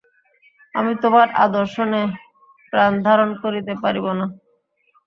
[0.75, 2.01] আমি তোমার অদর্শনে
[2.73, 4.25] প্রাণধারণ করিতে পারিব না।